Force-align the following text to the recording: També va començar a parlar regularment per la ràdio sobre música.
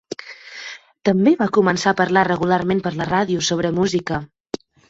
També 1.09 1.33
va 1.43 1.47
començar 1.59 1.93
a 1.93 1.97
parlar 2.01 2.25
regularment 2.31 2.83
per 2.89 2.95
la 3.03 3.09
ràdio 3.13 3.47
sobre 3.53 3.75
música. 3.81 4.23